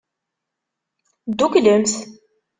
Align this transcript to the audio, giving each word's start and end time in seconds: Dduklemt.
Dduklemt. 1.31 1.91